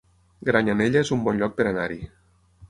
Granyanella 0.47 1.03
es 1.07 1.11
un 1.17 1.21
bon 1.27 1.43
lloc 1.43 1.55
per 1.61 1.69
anar-hi 1.73 2.01